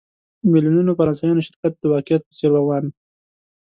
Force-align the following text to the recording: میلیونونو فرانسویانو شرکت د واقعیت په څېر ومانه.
میلیونونو 0.51 0.91
فرانسویانو 0.97 1.45
شرکت 1.47 1.73
د 1.77 1.83
واقعیت 1.93 2.21
په 2.25 2.33
څېر 2.37 2.51
ومانه. 2.53 2.89